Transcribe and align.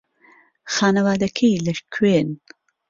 خانەوادەکەی 0.73 1.61
لەکوێن؟ 1.65 2.29